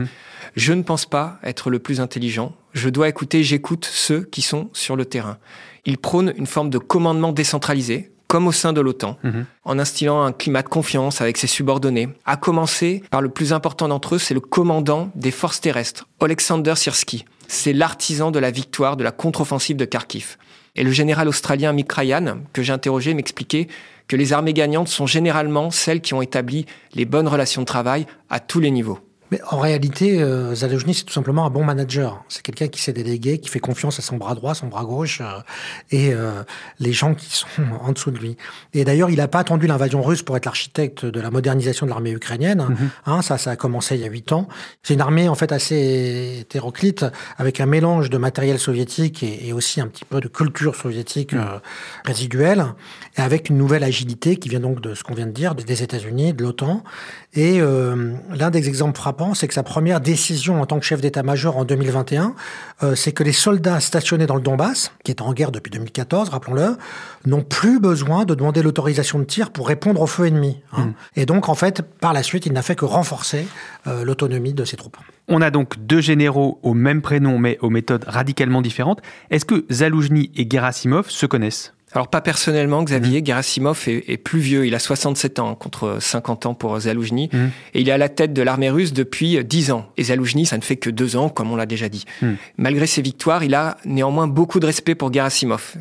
Je 0.56 0.72
ne 0.74 0.82
pense 0.82 1.06
pas 1.06 1.38
être 1.42 1.70
le 1.70 1.78
plus 1.78 2.00
intelligent. 2.00 2.52
Je 2.74 2.90
dois 2.90 3.08
écouter, 3.08 3.42
j'écoute 3.42 3.88
ceux 3.90 4.22
qui 4.24 4.42
sont 4.42 4.68
sur 4.74 4.96
le 4.96 5.06
terrain. 5.06 5.38
Il 5.86 5.96
prône 5.96 6.34
une 6.36 6.46
forme 6.46 6.68
de 6.68 6.76
commandement 6.76 7.32
décentralisé, 7.32 8.10
comme 8.28 8.46
au 8.46 8.52
sein 8.52 8.74
de 8.74 8.80
l'OTAN, 8.82 9.16
Mhm. 9.24 9.46
en 9.64 9.78
instillant 9.78 10.22
un 10.22 10.32
climat 10.32 10.62
de 10.62 10.68
confiance 10.68 11.22
avec 11.22 11.38
ses 11.38 11.46
subordonnés. 11.46 12.08
À 12.26 12.36
commencer 12.36 13.02
par 13.10 13.22
le 13.22 13.30
plus 13.30 13.54
important 13.54 13.88
d'entre 13.88 14.16
eux, 14.16 14.18
c'est 14.18 14.34
le 14.34 14.40
commandant 14.40 15.10
des 15.14 15.30
forces 15.30 15.60
terrestres, 15.62 16.06
Alexander 16.20 16.74
Sirski. 16.76 17.24
C'est 17.48 17.72
l'artisan 17.72 18.30
de 18.30 18.38
la 18.38 18.50
victoire 18.50 18.96
de 18.98 19.04
la 19.04 19.10
contre-offensive 19.12 19.76
de 19.76 19.84
Kharkiv. 19.86 20.36
Et 20.74 20.84
le 20.84 20.90
général 20.90 21.28
australien 21.28 21.72
Mick 21.72 21.92
Ryan, 21.92 22.38
que 22.52 22.62
j'ai 22.62 22.72
interrogé, 22.72 23.12
m'expliquait 23.14 23.68
que 24.08 24.16
les 24.16 24.32
armées 24.32 24.54
gagnantes 24.54 24.88
sont 24.88 25.06
généralement 25.06 25.70
celles 25.70 26.00
qui 26.00 26.14
ont 26.14 26.22
établi 26.22 26.66
les 26.94 27.04
bonnes 27.04 27.28
relations 27.28 27.62
de 27.62 27.66
travail 27.66 28.06
à 28.30 28.40
tous 28.40 28.60
les 28.60 28.70
niveaux. 28.70 28.98
Mais 29.32 29.40
en 29.48 29.60
réalité, 29.60 30.20
euh, 30.20 30.54
Zaloujny, 30.54 30.92
c'est 30.92 31.04
tout 31.04 31.14
simplement 31.14 31.46
un 31.46 31.48
bon 31.48 31.64
manager. 31.64 32.22
C'est 32.28 32.42
quelqu'un 32.42 32.68
qui 32.68 32.82
s'est 32.82 32.92
délégué, 32.92 33.38
qui 33.38 33.48
fait 33.48 33.60
confiance 33.60 33.98
à 33.98 34.02
son 34.02 34.18
bras 34.18 34.34
droit, 34.34 34.54
son 34.54 34.66
bras 34.66 34.84
gauche 34.84 35.22
euh, 35.22 35.40
et 35.90 36.12
euh, 36.12 36.42
les 36.80 36.92
gens 36.92 37.14
qui 37.14 37.34
sont 37.34 37.46
en 37.80 37.92
dessous 37.92 38.10
de 38.10 38.18
lui. 38.18 38.36
Et 38.74 38.84
d'ailleurs, 38.84 39.08
il 39.08 39.16
n'a 39.16 39.28
pas 39.28 39.38
attendu 39.38 39.66
l'invasion 39.66 40.02
russe 40.02 40.20
pour 40.20 40.36
être 40.36 40.44
l'architecte 40.44 41.06
de 41.06 41.18
la 41.18 41.30
modernisation 41.30 41.86
de 41.86 41.90
l'armée 41.90 42.10
ukrainienne. 42.10 42.76
Hein, 43.06 43.22
ça, 43.22 43.38
ça 43.38 43.52
a 43.52 43.56
commencé 43.56 43.94
il 43.94 44.02
y 44.02 44.04
a 44.04 44.08
huit 44.08 44.32
ans. 44.32 44.48
C'est 44.82 44.92
une 44.92 45.00
armée 45.00 45.30
en 45.30 45.34
fait 45.34 45.50
assez 45.50 46.40
hétéroclite, 46.40 47.06
avec 47.38 47.58
un 47.58 47.66
mélange 47.66 48.10
de 48.10 48.18
matériel 48.18 48.58
soviétique 48.58 49.22
et, 49.22 49.48
et 49.48 49.54
aussi 49.54 49.80
un 49.80 49.86
petit 49.86 50.04
peu 50.04 50.20
de 50.20 50.28
culture 50.28 50.76
soviétique 50.76 51.32
euh, 51.32 51.58
résiduelle, 52.04 52.66
et 53.16 53.22
avec 53.22 53.48
une 53.48 53.56
nouvelle 53.56 53.82
agilité 53.82 54.36
qui 54.36 54.50
vient 54.50 54.60
donc 54.60 54.82
de 54.82 54.94
ce 54.94 55.02
qu'on 55.02 55.14
vient 55.14 55.26
de 55.26 55.32
dire, 55.32 55.54
des 55.54 55.82
États-Unis, 55.82 56.34
de 56.34 56.42
l'OTAN. 56.42 56.84
Et 57.34 57.62
euh, 57.62 58.14
l'un 58.30 58.50
des 58.50 58.68
exemples 58.68 58.98
frappants, 58.98 59.21
c'est 59.34 59.48
que 59.48 59.54
sa 59.54 59.62
première 59.62 60.00
décision 60.00 60.60
en 60.60 60.66
tant 60.66 60.78
que 60.78 60.84
chef 60.84 61.00
d'état-major 61.00 61.56
en 61.56 61.64
2021, 61.64 62.34
euh, 62.82 62.94
c'est 62.94 63.12
que 63.12 63.22
les 63.22 63.32
soldats 63.32 63.80
stationnés 63.80 64.26
dans 64.26 64.36
le 64.36 64.42
Donbass, 64.42 64.92
qui 65.04 65.10
est 65.10 65.20
en 65.20 65.32
guerre 65.32 65.52
depuis 65.52 65.70
2014, 65.70 66.28
rappelons-le, 66.30 66.76
n'ont 67.26 67.42
plus 67.42 67.80
besoin 67.80 68.24
de 68.24 68.34
demander 68.34 68.62
l'autorisation 68.62 69.18
de 69.18 69.24
tir 69.24 69.50
pour 69.50 69.68
répondre 69.68 70.00
au 70.00 70.06
feu 70.06 70.26
ennemi. 70.26 70.60
hein. 70.72 70.92
Et 71.16 71.26
donc, 71.26 71.48
en 71.48 71.54
fait, 71.54 71.82
par 71.82 72.12
la 72.12 72.22
suite, 72.22 72.46
il 72.46 72.52
n'a 72.52 72.62
fait 72.62 72.74
que 72.74 72.84
renforcer 72.84 73.46
euh, 73.86 74.04
l'autonomie 74.04 74.54
de 74.54 74.64
ses 74.64 74.76
troupes. 74.76 74.96
On 75.28 75.40
a 75.40 75.50
donc 75.50 75.78
deux 75.78 76.00
généraux 76.00 76.58
au 76.62 76.74
même 76.74 77.00
prénom 77.00 77.38
mais 77.38 77.58
aux 77.60 77.70
méthodes 77.70 78.04
radicalement 78.06 78.60
différentes. 78.60 79.00
Est-ce 79.30 79.44
que 79.44 79.64
Zaloujny 79.70 80.30
et 80.36 80.48
Gerasimov 80.50 81.08
se 81.08 81.26
connaissent? 81.26 81.72
Alors 81.94 82.08
pas 82.08 82.20
personnellement, 82.22 82.82
Xavier, 82.82 83.22
Gerasimov 83.24 83.84
est, 83.86 84.04
est 84.08 84.16
plus 84.16 84.40
vieux, 84.40 84.66
il 84.66 84.74
a 84.74 84.78
67 84.78 85.38
ans 85.40 85.54
contre 85.54 85.98
50 86.00 86.46
ans 86.46 86.54
pour 86.54 86.78
Zaloujny, 86.80 87.28
Mhm. 87.32 87.50
et 87.74 87.80
il 87.82 87.88
est 87.88 87.92
à 87.92 87.98
la 87.98 88.08
tête 88.08 88.32
de 88.32 88.40
l'armée 88.40 88.70
russe 88.70 88.92
depuis 88.94 89.42
10 89.44 89.70
ans. 89.72 89.86
Et 89.98 90.04
Zaloujny, 90.04 90.46
ça 90.46 90.56
ne 90.56 90.62
fait 90.62 90.76
que 90.76 90.88
deux 90.88 91.16
ans, 91.16 91.28
comme 91.28 91.52
on 91.52 91.56
l'a 91.56 91.66
déjà 91.66 91.88
dit. 91.90 92.04
Mhm. 92.22 92.36
Malgré 92.56 92.86
ses 92.86 93.02
victoires, 93.02 93.44
il 93.44 93.54
a 93.54 93.76
néanmoins 93.84 94.26
beaucoup 94.26 94.58
de 94.58 94.64
respect 94.66 94.94
pour 94.94 95.12
Gerasimov. 95.12 95.74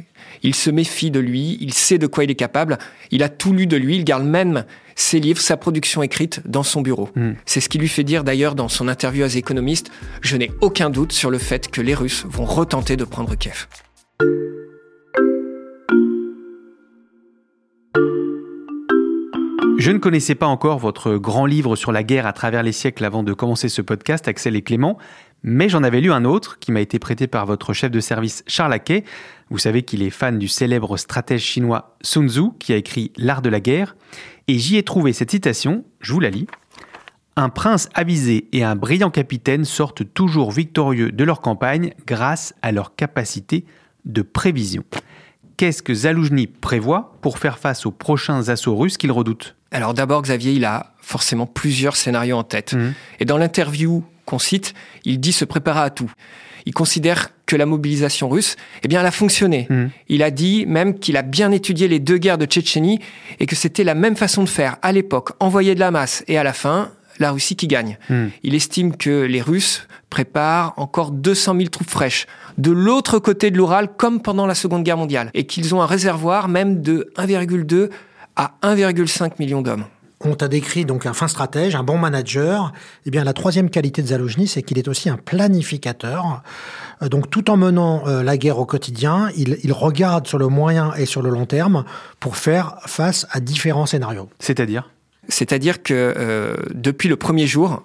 Il 0.44 0.53
se 0.53 0.70
méfie 0.70 1.12
de 1.12 1.20
lui, 1.20 1.58
il 1.62 1.74
sait 1.74 1.98
de 1.98 2.08
quoi 2.08 2.24
il 2.25 2.32
est 2.32 2.36
capable, 2.36 2.77
il 3.12 3.24
a 3.24 3.30
tout 3.30 3.53
lu 3.53 3.65
de 3.65 3.77
lui, 3.77 3.96
il 3.96 4.03
garde 4.03 4.25
même 4.25 4.65
ses 4.96 5.20
livres, 5.20 5.39
sa 5.41 5.56
production 5.56 6.03
écrite 6.03 6.41
dans 6.46 6.63
son 6.63 6.82
bureau. 6.82 7.10
Mhm. 7.15 7.36
C'est 7.46 7.62
ce 7.62 7.70
qui 7.70 7.77
lui 7.77 7.88
fait 7.88 8.03
dire 8.03 8.24
d'ailleurs 8.25 8.56
dans 8.56 8.68
son 8.68 8.88
interview 8.89 9.24
à 9.24 9.30
The 9.30 9.38
Economist, 9.38 9.91
je 10.22 10.36
n'ai 10.36 10.51
aucun 10.60 10.89
doute 10.89 11.13
sur 11.13 11.30
le 11.32 11.38
fait 11.38 11.70
que 11.70 11.80
les 11.82 11.94
Russes 11.96 12.25
vont 12.27 12.46
retenter 12.46 12.98
de 12.98 13.06
prendre 13.06 13.34
Kiev. 13.36 13.68
Je 19.82 19.90
ne 19.90 19.98
connaissais 19.98 20.36
pas 20.36 20.46
encore 20.46 20.78
votre 20.78 21.16
grand 21.16 21.48
livre 21.48 21.76
sur 21.76 21.92
la 21.92 22.04
guerre 22.04 22.28
à 22.28 22.34
travers 22.34 22.62
les 22.62 22.72
siècles 22.72 23.04
avant 23.04 23.24
de 23.24 23.34
commencer 23.34 23.68
ce 23.68 23.82
podcast, 23.82 24.28
Axel 24.28 24.56
et 24.56 24.62
Clément, 24.62 25.00
mais 25.42 25.70
j'en 25.70 25.82
avais 25.82 26.02
lu 26.02 26.12
un 26.12 26.24
autre 26.24 26.60
qui 26.60 26.72
m'a 26.72 26.82
été 26.82 27.00
prêté 27.00 27.26
par 27.26 27.48
votre 27.48 27.74
chef 27.74 27.90
de 27.90 28.00
service 28.00 28.44
Charles 28.46 28.70
Laquet. 28.70 29.04
Vous 29.50 29.58
savez 29.58 29.82
qu'il 29.82 30.04
est 30.04 30.12
fan 30.12 30.38
du 30.38 30.48
célèbre 30.48 30.98
stratège 30.98 31.42
chinois 31.42 31.98
Sun 32.04 32.30
Tzu 32.30 32.50
qui 32.60 32.74
a 32.74 32.76
écrit 32.76 33.12
L'art 33.18 33.42
de 33.42 33.50
la 33.50 33.60
guerre, 33.60 33.96
et 34.48 34.60
j'y 34.60 34.78
ai 34.78 34.84
trouvé 34.84 35.14
cette 35.14 35.32
citation, 35.32 35.84
je 36.00 36.14
vous 36.14 36.20
la 36.20 36.30
lis. 36.30 36.46
Un 37.36 37.50
prince 37.50 37.90
avisé 37.96 38.50
et 38.52 38.64
un 38.64 38.76
brillant 38.76 39.10
capitaine 39.10 39.66
sortent 39.66 40.14
toujours 40.14 40.52
victorieux 40.52 41.12
de 41.12 41.24
leur 41.24 41.42
campagne 41.42 41.96
grâce 42.06 42.54
à 42.62 42.72
leur 42.72 42.96
capacité 42.96 43.66
de 44.06 44.22
prévision. 44.22 44.84
Qu'est-ce 45.58 45.82
que 45.82 45.96
Zaloujny 45.96 46.46
prévoit 46.46 47.18
pour 47.24 47.40
faire 47.40 47.58
face 47.58 47.88
aux 47.88 47.92
prochains 47.92 48.50
assauts 48.50 48.76
russes 48.76 49.00
qu'il 49.00 49.12
redoute? 49.12 49.56
Alors 49.72 49.94
d'abord, 49.94 50.22
Xavier, 50.22 50.54
il 50.54 50.66
a 50.66 50.94
forcément 51.01 51.46
plusieurs 51.46 51.96
scénarios 51.96 52.38
en 52.38 52.44
tête. 52.44 52.74
Mhm. 52.74 52.94
Et 53.20 53.25
dans 53.25 53.38
l'interview 53.38 54.04
qu'on 54.25 54.40
cite, 54.40 54.74
il 55.06 55.20
dit 55.20 55.32
se 55.32 55.46
préparer 55.46 55.82
à 55.82 55.90
tout. 55.90 56.12
Il 56.66 56.74
considère 56.74 57.30
que 57.48 57.56
la 57.56 57.66
mobilisation 57.66 58.30
russe, 58.30 58.56
eh 58.84 58.88
bien, 58.88 59.00
elle 59.00 59.08
a 59.08 59.12
fonctionné. 59.12 59.68
Mhm. 59.70 59.90
Il 60.10 60.24
a 60.24 60.32
dit 60.32 60.66
même 60.68 61.00
qu'il 61.00 61.18
a 61.18 61.22
bien 61.22 61.51
étudié 61.51 61.88
les 61.88 62.00
deux 62.00 62.18
guerres 62.18 62.38
de 62.38 62.46
Tchétchénie 62.46 63.00
et 63.40 63.46
que 63.46 63.56
c'était 63.56 63.84
la 63.84 63.96
même 63.96 64.16
façon 64.16 64.44
de 64.44 64.50
faire 64.50 64.78
à 64.82 64.92
l'époque, 64.92 65.32
envoyer 65.40 65.74
de 65.74 65.80
la 65.80 65.92
masse 65.92 66.24
et 66.28 66.38
à 66.38 66.44
la 66.44 66.54
fin, 66.54 66.92
la 67.20 67.32
Russie 67.32 67.56
qui 67.56 67.68
gagne. 67.68 67.98
Mhm. 68.10 68.32
Il 68.44 68.56
estime 68.56 68.96
que 68.96 69.24
les 69.24 69.42
Russes 69.42 69.88
préparent 70.10 70.74
encore 70.78 71.12
200 71.12 71.56
000 71.56 71.70
troupes 71.70 71.90
fraîches 71.90 72.28
de 72.58 72.72
l'autre 72.72 73.20
côté 73.20 73.51
de 73.51 73.58
l'Oural 73.58 73.90
comme 73.96 74.22
pendant 74.22 74.46
la 74.46 74.56
Seconde 74.56 74.84
Guerre 74.84 74.98
mondiale 74.98 75.32
et 75.34 75.46
qu'ils 75.46 75.74
ont 75.74 75.82
un 75.82 75.86
réservoir 75.86 76.48
même 76.48 76.82
de 76.82 77.12
1,2 77.18 77.90
à 78.36 78.54
1,5 78.64 79.34
million 79.40 79.62
d'hommes. 79.62 79.86
On 80.24 80.36
t'a 80.36 80.48
décrit 80.48 80.86
donc 80.86 81.06
un 81.06 81.14
fin 81.14 81.28
stratège, 81.28 81.76
un 81.76 81.84
bon 81.84 81.98
manager. 81.98 82.74
Eh 83.06 83.10
bien, 83.10 83.24
la 83.24 83.34
troisième 83.34 83.70
qualité 83.70 84.02
de 84.02 84.08
Zaloujny, 84.08 84.48
c'est 84.48 84.62
qu'il 84.62 84.78
est 84.78 84.88
aussi 84.88 85.10
un 85.10 85.18
planificateur. 85.18 86.44
Euh, 87.02 87.10
Donc, 87.10 87.30
tout 87.30 87.50
en 87.50 87.58
menant 87.58 88.08
euh, 88.08 88.22
la 88.22 88.38
guerre 88.38 88.60
au 88.60 88.66
quotidien, 88.66 89.30
il, 89.36 89.58
il 89.64 89.74
regarde 89.74 90.28
sur 90.28 90.38
le 90.38 90.48
moyen 90.48 90.94
et 90.94 91.06
sur 91.06 91.22
le 91.24 91.30
long 91.30 91.46
terme 91.46 91.86
pour 92.20 92.38
faire 92.38 92.78
face 92.86 93.26
à 93.32 93.40
différents 93.40 93.88
scénarios. 93.88 94.30
C'est-à-dire? 94.40 94.92
C'est-à-dire 95.28 95.82
que 95.82 96.14
euh, 96.18 96.56
depuis 96.74 97.10
le 97.10 97.16
premier 97.16 97.48
jour 97.48 97.84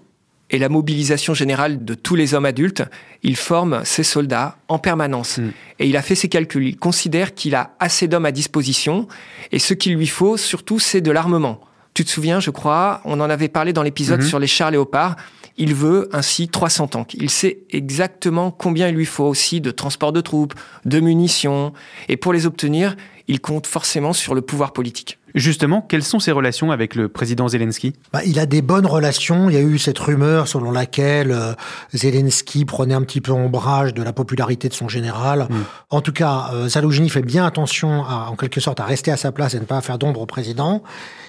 et 0.51 0.59
la 0.59 0.69
mobilisation 0.69 1.35
générale 1.35 1.85
de 1.85 1.95
tous 1.95 2.15
les 2.15 2.35
hommes 2.35 2.45
adultes, 2.45 2.85
il 3.23 3.37
forme 3.37 3.85
ses 3.85 4.05
soldats 4.05 4.57
en 4.69 4.79
permanence. 4.79 5.39
Mm. 5.39 5.51
Et 5.81 5.89
il 5.89 5.97
a 5.97 6.03
fait 6.03 6.15
ses 6.15 6.29
calculs. 6.29 6.67
Il 6.69 6.77
considère 6.77 7.35
qu'il 7.35 7.55
a 7.55 7.73
assez 7.81 8.07
d'hommes 8.07 8.27
à 8.27 8.33
disposition 8.33 9.09
et 9.53 9.59
ce 9.59 9.75
qu'il 9.75 9.95
lui 9.97 10.07
faut 10.07 10.37
surtout, 10.37 10.79
c'est 10.79 11.01
de 11.01 11.11
l'armement. 11.11 11.61
Tu 11.95 12.05
te 12.05 12.11
souviens, 12.11 12.41
je 12.41 12.51
crois, 12.51 13.01
on 13.05 13.19
en 13.21 13.29
avait 13.31 13.49
parlé 13.49 13.73
dans 13.73 13.83
l'épisode 13.83 14.21
Mhm. 14.21 14.27
sur 14.29 14.39
les 14.39 14.47
chars 14.47 14.71
léopards. 14.71 15.17
Il 15.59 15.75
veut 15.75 16.09
ainsi 16.13 16.49
300 16.49 16.89
tanks. 16.89 17.15
Il 17.15 17.31
sait 17.31 17.61
exactement 17.71 18.51
combien 18.51 18.89
il 18.89 18.95
lui 18.95 19.07
faut 19.07 19.25
aussi 19.25 19.61
de 19.61 19.71
transport 19.71 20.13
de 20.13 20.21
troupes, 20.21 20.55
de 20.85 21.01
munitions. 21.01 21.73
Et 22.09 22.17
pour 22.17 22.33
les 22.33 22.47
obtenir, 22.47 22.97
il 23.29 23.41
compte 23.41 23.67
forcément 23.67 24.13
sur 24.13 24.35
le 24.35 24.43
pouvoir 24.43 24.73
politique. 24.73 25.19
Justement, 25.35 25.83
quelles 25.83 26.03
sont 26.03 26.19
ses 26.19 26.33
relations 26.33 26.71
avec 26.71 26.95
le 26.95 27.09
président 27.09 27.47
Zelensky? 27.47 27.93
Bah, 28.11 28.21
il 28.25 28.39
a 28.39 28.47
des 28.47 28.63
bonnes 28.63 28.87
relations. 28.87 29.51
Il 29.51 29.55
y 29.55 29.59
a 29.59 29.63
eu 29.63 29.79
cette 29.79 29.99
rumeur 29.99 30.49
selon 30.49 30.71
laquelle 30.71 31.31
euh, 31.31 31.53
Zelensky 31.93 32.65
prenait 32.65 32.95
un 32.95 33.03
petit 33.03 33.21
peu 33.21 33.33
ombrage 33.33 33.93
de 33.93 34.03
la 34.03 34.15
popularité 34.15 34.71
de 34.71 34.75
son 34.75 34.89
général. 34.89 35.49
En 35.91 36.01
tout 36.01 36.13
cas, 36.13 36.51
euh, 36.55 36.69
Zaloujny 36.69 37.11
fait 37.11 37.21
bien 37.21 37.45
attention, 37.45 38.05
à, 38.05 38.29
en 38.31 38.37
quelque 38.37 38.61
sorte, 38.61 38.81
à 38.81 38.85
rester 38.85 39.11
à 39.11 39.19
sa 39.19 39.31
place 39.31 39.53
et 39.53 39.61
ne 39.61 39.67
pas 39.67 39.83
faire 39.83 39.99
d'ombre 39.99 40.23
au 40.23 40.27
président. 40.27 40.83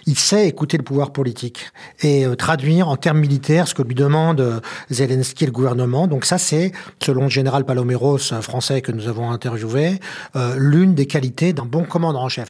Il 0.07 0.17
sait 0.17 0.47
écouter 0.47 0.77
le 0.77 0.83
pouvoir 0.83 1.11
politique 1.11 1.71
et 2.01 2.25
euh, 2.25 2.35
traduire 2.35 2.89
en 2.89 2.97
termes 2.97 3.19
militaires 3.19 3.67
ce 3.67 3.75
que 3.75 3.83
lui 3.83 3.93
demande 3.93 4.41
euh, 4.41 4.59
Zelensky 4.89 5.43
et 5.43 5.47
le 5.47 5.53
gouvernement. 5.53 6.07
Donc 6.07 6.25
ça, 6.25 6.37
c'est, 6.37 6.71
selon 7.03 7.23
le 7.23 7.29
général 7.29 7.65
Paloméros, 7.65 8.17
un 8.31 8.41
français 8.41 8.81
que 8.81 8.91
nous 8.91 9.07
avons 9.07 9.31
interviewé, 9.31 9.99
euh, 10.35 10.55
l'une 10.57 10.95
des 10.95 11.05
qualités 11.05 11.53
d'un 11.53 11.65
bon 11.65 11.83
commandant 11.83 12.23
en 12.23 12.29
chef. 12.29 12.47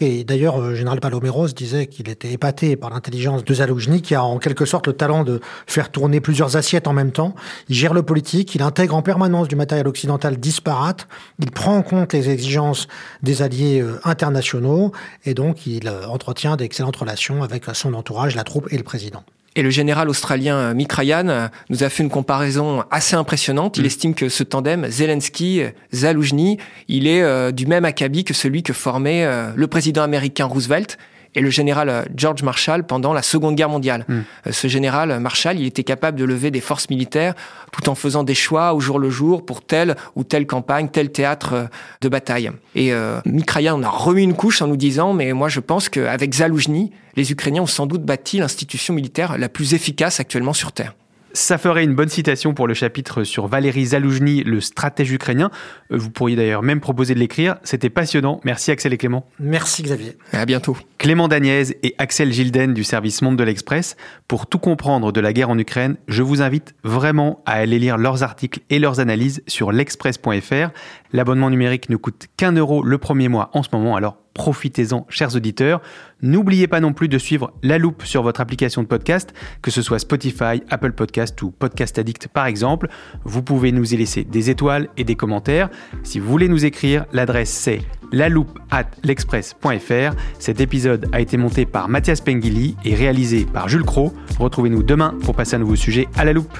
Et 0.00 0.24
d'ailleurs, 0.24 0.60
euh, 0.60 0.74
général 0.74 1.00
Paloméros 1.00 1.48
disait 1.48 1.86
qu'il 1.86 2.08
était 2.08 2.32
épaté 2.32 2.76
par 2.76 2.90
l'intelligence 2.90 3.44
de 3.44 3.54
Zaloujny, 3.54 4.02
qui 4.02 4.14
a 4.14 4.24
en 4.24 4.38
quelque 4.38 4.64
sorte 4.64 4.86
le 4.86 4.92
talent 4.92 5.24
de 5.24 5.40
faire 5.66 5.90
tourner 5.90 6.20
plusieurs 6.20 6.56
assiettes 6.56 6.86
en 6.86 6.92
même 6.92 7.12
temps. 7.12 7.34
Il 7.68 7.76
gère 7.76 7.94
le 7.94 8.02
politique, 8.02 8.54
il 8.54 8.62
intègre 8.62 8.94
en 8.94 9.02
permanence 9.02 9.48
du 9.48 9.56
matériel 9.56 9.88
occidental 9.88 10.38
disparate, 10.38 11.06
il 11.38 11.50
prend 11.50 11.76
en 11.76 11.82
compte 11.82 12.12
les 12.12 12.30
exigences 12.30 12.88
des 13.22 13.42
alliés 13.42 13.80
euh, 13.80 14.00
internationaux, 14.04 14.92
et 15.24 15.34
donc 15.34 15.66
il 15.66 15.88
euh, 15.88 16.06
entretient 16.06 16.56
d'excellentes 16.56 16.96
avec 17.42 17.64
son 17.74 17.94
entourage, 17.94 18.34
la 18.36 18.44
troupe 18.44 18.68
et 18.70 18.76
le 18.76 18.82
président. 18.82 19.22
Et 19.56 19.62
le 19.62 19.70
général 19.70 20.08
australien 20.08 20.56
euh, 20.56 20.74
Mick 20.74 20.92
Ryan 20.92 21.28
euh, 21.28 21.48
nous 21.70 21.82
a 21.82 21.88
fait 21.88 22.04
une 22.04 22.10
comparaison 22.10 22.84
assez 22.90 23.16
impressionnante. 23.16 23.78
Il 23.78 23.86
estime 23.86 24.14
que 24.14 24.28
ce 24.28 24.44
tandem 24.44 24.86
Zelensky-Zaloujny, 24.86 26.58
il 26.86 27.08
est 27.08 27.22
euh, 27.22 27.50
du 27.50 27.66
même 27.66 27.84
acabit 27.84 28.22
que 28.22 28.32
celui 28.32 28.62
que 28.62 28.72
formait 28.72 29.24
euh, 29.24 29.50
le 29.56 29.66
président 29.66 30.02
américain 30.02 30.44
Roosevelt 30.44 30.98
et 31.34 31.40
le 31.40 31.50
général 31.50 31.88
euh, 31.88 32.02
George 32.16 32.42
Marshall 32.42 32.84
pendant 32.84 33.12
la 33.12 33.22
Seconde 33.22 33.54
Guerre 33.54 33.68
mondiale. 33.68 34.04
Euh, 34.08 34.22
Ce 34.50 34.68
général 34.68 35.10
euh, 35.10 35.20
Marshall, 35.20 35.58
il 35.58 35.66
était 35.66 35.84
capable 35.84 36.18
de 36.18 36.24
lever 36.24 36.50
des 36.50 36.60
forces 36.60 36.90
militaires 36.90 37.34
tout 37.72 37.88
en 37.88 37.94
faisant 37.94 38.24
des 38.24 38.34
choix 38.34 38.74
au 38.74 38.80
jour 38.80 38.98
le 38.98 39.10
jour 39.10 39.44
pour 39.44 39.62
telle 39.62 39.96
ou 40.16 40.24
telle 40.24 40.46
campagne, 40.46 40.88
tel 40.88 41.10
théâtre 41.10 41.68
de 42.00 42.08
bataille. 42.08 42.50
Et 42.74 42.92
euh, 42.92 43.20
Mick 43.24 43.50
Ryan 43.50 43.74
en 43.74 43.82
a 43.82 43.88
remis 43.88 44.24
une 44.24 44.34
couche 44.34 44.62
en 44.62 44.66
nous 44.66 44.76
disant, 44.76 45.12
mais 45.12 45.32
moi 45.32 45.48
je 45.48 45.60
pense 45.60 45.88
qu'avec 45.88 46.34
Zaloujny, 46.34 46.90
les 47.16 47.32
Ukrainiens 47.32 47.62
ont 47.62 47.66
sans 47.66 47.86
doute 47.86 48.02
bâti 48.02 48.38
l'institution 48.38 48.94
militaire 48.94 49.38
la 49.38 49.48
plus 49.48 49.74
efficace 49.74 50.20
actuellement 50.20 50.52
sur 50.52 50.72
Terre. 50.72 50.94
Ça 51.32 51.58
ferait 51.58 51.84
une 51.84 51.94
bonne 51.94 52.08
citation 52.08 52.54
pour 52.54 52.66
le 52.66 52.74
chapitre 52.74 53.22
sur 53.22 53.46
Valéry 53.46 53.86
Zaloujny, 53.86 54.42
le 54.42 54.60
stratège 54.60 55.12
ukrainien. 55.12 55.50
Euh, 55.92 55.96
vous 55.96 56.10
pourriez 56.10 56.34
d'ailleurs 56.34 56.62
même 56.62 56.80
proposer 56.80 57.14
de 57.14 57.20
l'écrire. 57.20 57.56
C'était 57.62 57.90
passionnant. 57.90 58.40
Merci 58.44 58.72
Axel 58.72 58.92
et 58.92 58.98
Clément. 58.98 59.26
Merci 59.38 59.82
Xavier. 59.82 60.16
À 60.32 60.44
bientôt. 60.44 60.76
Clément 60.98 61.28
Dagnès 61.28 61.72
et 61.82 61.94
Axel 61.98 62.32
Gilden 62.32 62.74
du 62.74 62.82
service 62.82 63.22
Monde 63.22 63.36
de 63.36 63.44
l'Express. 63.44 63.96
Pour 64.26 64.46
tout 64.46 64.58
comprendre 64.58 65.12
de 65.12 65.20
la 65.20 65.32
guerre 65.32 65.50
en 65.50 65.58
Ukraine, 65.58 65.96
je 66.08 66.22
vous 66.22 66.42
invite 66.42 66.74
vraiment 66.82 67.42
à 67.46 67.52
aller 67.52 67.78
lire 67.78 67.96
leurs 67.96 68.22
articles 68.22 68.60
et 68.68 68.78
leurs 68.78 68.98
analyses 68.98 69.42
sur 69.46 69.70
l'express.fr. 69.70 70.70
L'abonnement 71.12 71.50
numérique 71.50 71.90
ne 71.90 71.96
coûte 71.96 72.26
qu'un 72.36 72.52
euro 72.52 72.82
le 72.82 72.98
premier 72.98 73.28
mois 73.28 73.50
en 73.54 73.62
ce 73.62 73.68
moment, 73.72 73.94
alors 73.94 74.16
profitez-en, 74.34 75.06
chers 75.08 75.36
auditeurs. 75.36 75.80
N'oubliez 76.22 76.66
pas 76.66 76.80
non 76.80 76.92
plus 76.92 77.08
de 77.08 77.18
suivre 77.18 77.52
La 77.62 77.78
Loupe 77.78 78.04
sur 78.04 78.22
votre 78.22 78.40
application 78.40 78.82
de 78.82 78.86
podcast, 78.86 79.32
que 79.62 79.70
ce 79.70 79.82
soit 79.82 79.98
Spotify, 79.98 80.62
Apple 80.70 80.92
Podcast 80.92 81.40
ou 81.42 81.50
Podcast 81.50 81.98
Addict 81.98 82.28
par 82.28 82.46
exemple. 82.46 82.88
Vous 83.24 83.42
pouvez 83.42 83.72
nous 83.72 83.94
y 83.94 83.96
laisser 83.96 84.24
des 84.24 84.50
étoiles 84.50 84.88
et 84.96 85.04
des 85.04 85.16
commentaires. 85.16 85.70
Si 86.02 86.18
vous 86.18 86.28
voulez 86.28 86.48
nous 86.48 86.64
écrire, 86.64 87.06
l'adresse 87.12 87.50
c'est 87.50 87.80
loupe 88.12 88.58
at 88.70 88.86
l'express.fr. 89.02 90.16
Cet 90.38 90.60
épisode 90.60 91.08
a 91.12 91.20
été 91.20 91.36
monté 91.36 91.64
par 91.64 91.88
Mathias 91.88 92.20
Pengili 92.20 92.76
et 92.84 92.94
réalisé 92.94 93.46
par 93.46 93.68
Jules 93.68 93.84
Cro. 93.84 94.12
Retrouvez-nous 94.38 94.82
demain 94.82 95.14
pour 95.22 95.34
passer 95.34 95.56
un 95.56 95.60
nouveau 95.60 95.76
sujet 95.76 96.08
à 96.16 96.24
la 96.24 96.32
loupe. 96.32 96.58